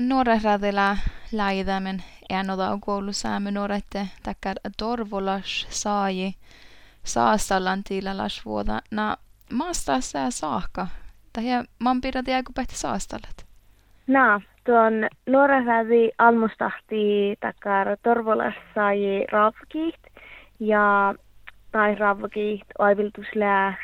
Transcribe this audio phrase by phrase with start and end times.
[0.00, 0.96] nuoreradilla
[1.32, 6.34] läitämen enoda koulussaamme nuorette takkar torvolas saaji
[7.04, 9.16] saastallan tilalas vuoda na
[9.52, 10.86] maasta sää saakka.
[11.32, 11.44] Tai
[11.78, 13.46] man pidät jääkö pähti saastallat.
[14.06, 14.92] Na, tuon
[15.26, 20.00] nuorerädi almustahti takkar torvolas saaji raavkiit
[20.60, 21.14] ja
[21.72, 23.74] tai raavkiit oiviltuslää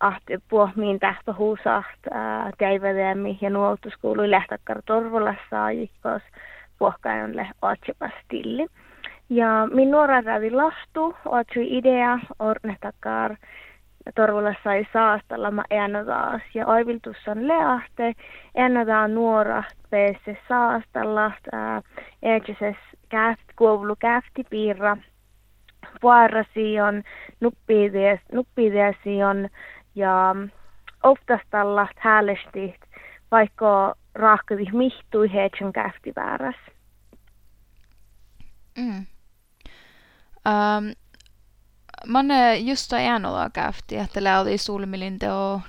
[0.00, 2.00] att puomiin tähtä huusaht
[2.58, 6.22] teivälemi ja nuotuskuului lähtakkar torvolassa jikos
[6.78, 8.66] puohkajonle otsipas stilli.
[9.30, 13.36] Ja min nuora rävi lastu, otsi idea, ornehtakar
[14.14, 15.64] torvolassa ei saastalla ma
[16.06, 16.42] taas.
[16.54, 18.12] Ja oiviltus on leahte,
[18.54, 21.32] enotaan nuora peesse saastalla,
[22.22, 22.76] eetses
[23.08, 24.96] käft, kuovulu käftipiirra,
[26.00, 27.02] puarasi on,
[28.32, 29.48] nuppiideesi on,
[29.98, 30.36] ja
[31.02, 32.74] oftast alla häälesti,
[33.30, 36.56] vaikka rahkadi mihtui heidän käfti vääräs.
[38.78, 39.06] Mm.
[40.48, 40.94] Um,
[42.06, 45.60] manne just äänolla käfti, että oli sulmilin teo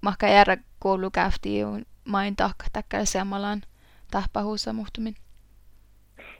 [0.00, 1.60] mahka järä koulu käfti
[2.04, 3.62] main tak takkar semalan
[4.10, 5.16] tahpahuussa muhtumin.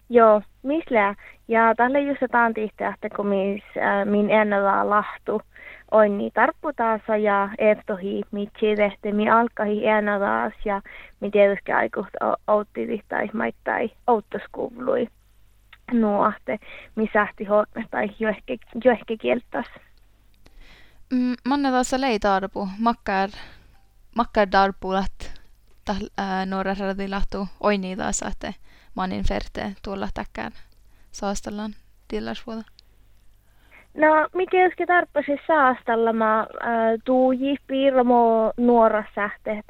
[0.09, 1.17] Joo, misle.
[1.49, 2.21] Ja tälle just
[2.55, 5.43] tihti, että kun mis, äh, min ennalla lahtu,
[5.91, 10.83] onni tarpputaasa ja eftohi mitsi tehty mi alkahi ennallaan ja
[11.21, 12.15] mi tietysti aikuist
[12.47, 15.09] outti tai maittai outoskuvlui
[15.93, 16.59] nuohte,
[16.97, 19.67] mi sähti horme tai johke, kieltäs.
[21.13, 23.31] Mm, manne taas lei tarpu, makkar,
[24.17, 25.41] makkar darpulat,
[26.47, 26.75] nuora
[27.09, 28.53] lahtu oini taas, että
[28.95, 30.53] manin ferte tuolla täkkään
[31.11, 31.75] saastellaan
[32.09, 32.63] tillasvuoda.
[33.95, 36.47] No, mikä joskin tarppasi saastalla mä äh,
[37.05, 37.57] tuuji
[38.57, 39.67] nuora sähteet.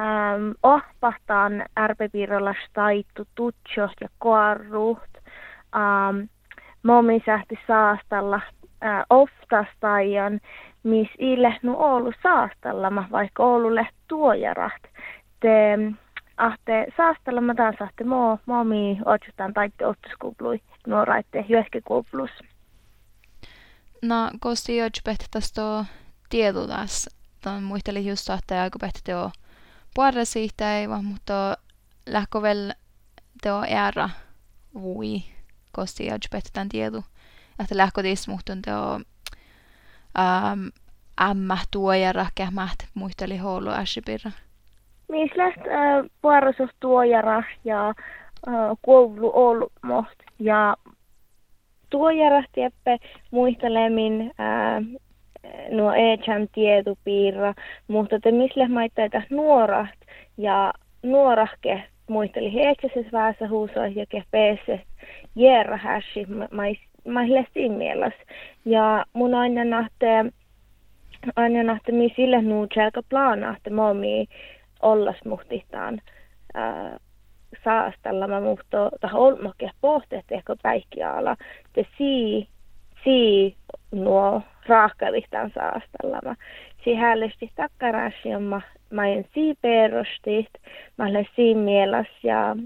[0.00, 5.10] Ähm, ohpahtaan ärpepiirrolla staittu tutso ja koarruht.
[5.76, 6.28] Ähm,
[6.82, 8.40] momi sähti saastalla
[8.84, 10.40] äh, oftastaion,
[10.82, 14.82] mis ille nu ollut saastalla, vaikka Oululle tuojarat.
[15.40, 15.78] Te
[16.36, 22.30] ahte saastalla mä taas ahte mo, momi otsutaan taitte ottuskuplui nuoraitte hyöhkikuplus.
[24.02, 24.86] No, kosti jo
[25.30, 25.84] tästä
[26.28, 27.08] tiedotas.
[27.40, 29.30] Tämän muistelin just että aika pehtä teo
[29.94, 31.56] puolella siitä ei vaan, mutta
[32.06, 32.74] lähkö vielä
[33.42, 34.10] teo ära
[34.74, 35.22] vui,
[35.72, 37.04] kosti jo pehtä tämän tiedu.
[37.58, 39.00] Että lähkö tiis muhtun teo
[40.18, 40.66] ähm,
[41.20, 44.30] ämmä tuojara kähmät muisteli houlu äsipirra.
[45.14, 49.72] Misläst äh, puorosos tuojara ja äh, koulu ollut
[50.38, 50.76] ja
[51.90, 52.98] tuojarahtiappe
[53.30, 54.82] muistelemin ää,
[55.70, 57.54] nuo eetsan tietupiirra,
[57.88, 59.98] mutta te misle maittaita nuoraht
[60.38, 60.72] ja
[61.02, 64.78] nuorahke muisteli heetsäses väässä huusoa ja kepeessä
[65.36, 66.26] järra häsi
[67.04, 68.12] maille mielas.
[68.64, 70.24] Ja mun aina nahte,
[71.36, 74.26] aina nahte mi sille nuu tjälkä plaanahte momi
[74.82, 76.00] ollas muhtihtaan
[77.64, 81.36] saastalla mä muhto tähän olmokke pohteet ehkä päikkiala.
[81.72, 82.48] Te sii,
[83.04, 83.56] sii
[83.92, 86.20] nuo raakkalihtaan saastalla.
[86.24, 86.34] Mä
[86.84, 90.48] si hällesti takkarasi mä mä en sii perostit,
[90.98, 92.56] mä olen siin mielas ja,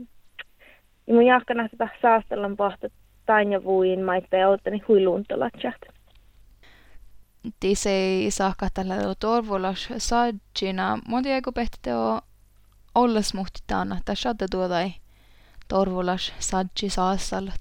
[1.06, 2.88] ja mun jahkana tätä saastallan pohta
[3.26, 5.75] tainja vuin maitte outtani huiluuntolatsat.
[5.80, 5.97] Tise ei
[8.28, 10.98] saa tällä torvolas saadjina.
[11.09, 11.91] Monti eikö pehti
[12.94, 14.91] olles muhtitaan, että shadda tuodai
[15.69, 17.60] torvulas sadji saassallat.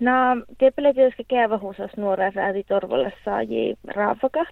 [0.00, 0.12] No,
[0.58, 4.48] teppele tietysti kevähuusas nuora rääti torvulas saaji raavakat.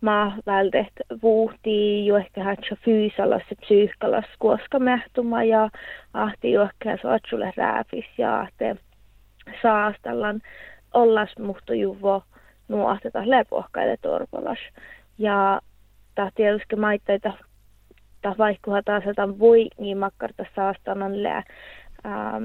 [0.00, 4.24] Mä vältet vuhti jo ehkä hatsa fyysalas ja psyykkalas
[4.78, 5.70] mehtuma ja
[6.14, 8.76] ahti jo ehkä saatsulle rääfis ja ahte
[9.62, 10.40] saastallan
[10.94, 12.22] ollas muhto juvo
[12.68, 14.58] nuohteta lepohkaille torvulas.
[15.18, 15.60] Ja
[16.14, 17.32] tahti tietysti maitteita
[18.22, 21.42] ta vaikkuha taas tämän voi niin makkarta saastanan lää.
[22.06, 22.44] Ähm,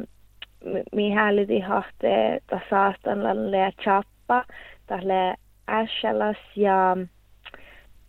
[0.96, 4.46] mi hääliti hahtee ta saastanan lää chappa,
[4.88, 5.36] ta lää
[5.70, 6.98] äskälas ja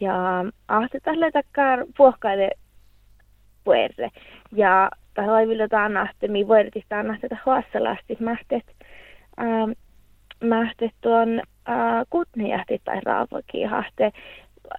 [0.01, 2.51] ja ahte tälle takkar puhkaide
[3.65, 4.11] puerre.
[4.53, 8.65] Ja ta laivilla ta annahte, mi voidetista ta annahte ta huassalasti mähtet,
[9.41, 9.71] ähm,
[10.45, 14.13] mähtet tuon äh, kutnijahti tai raavakin hahte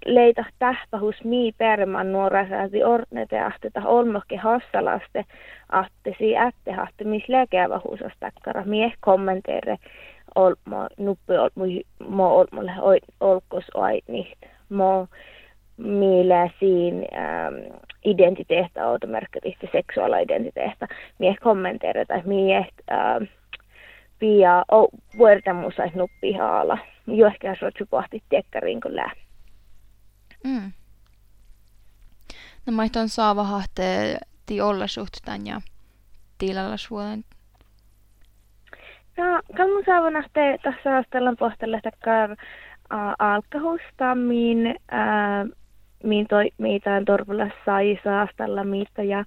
[0.05, 5.25] leita tähpähus mii perman nuorasääsi ornete ahteta olmokke hassalaste.
[5.71, 9.77] Ahtesi ätte hahte mis läkeävähuusas takkara mie kommenteere
[10.35, 11.65] olmo nuppi olmo
[12.07, 12.71] mo olmolle
[13.19, 13.65] olkos
[14.07, 14.39] niht
[14.69, 15.07] mo
[15.77, 20.87] millä siinä ähm, identiteettä on merkitistä seksuaalidentiteettä.
[21.19, 23.23] Mie kommenteerata, että mie ähm,
[24.19, 26.77] pia o vuortamusa nuppi haala.
[27.07, 29.12] Jo ehkä suotsu pohti tekkariin kun lää.
[30.44, 30.71] Mm.
[32.65, 35.62] No mä on saava hahtee ti olla suhtutan ja
[36.38, 37.23] tilalla suolen.
[39.17, 42.38] No, kalmun saava nähtee tässä astellan pohtelle takkar uh,
[43.19, 45.56] alkahustammin uh,
[46.03, 49.23] min toi, mitään torvulla sai saastalla mitä ja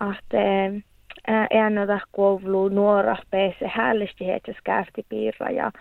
[0.00, 0.72] ahte
[3.30, 5.72] pese hällisesti heitä skäfti piirra ja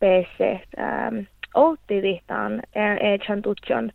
[0.00, 1.18] pese ähm,
[1.54, 2.62] outti vihtaan
[3.00, 3.90] eetsan tutjon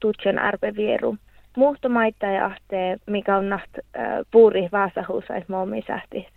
[0.00, 1.16] tutjon arpevieru.
[1.56, 3.70] Muhto maita ja ahte mikä on naht
[4.30, 6.28] puuri vaasahuusa et mommi sähti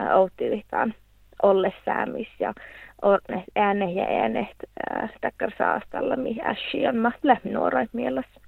[0.00, 0.94] äh, outti vihtaan
[1.42, 2.54] olle säämis ja
[3.56, 4.56] ääne ja äänet
[5.20, 8.40] takkar saastalla mi ässi on ma lähnuorait mielessä.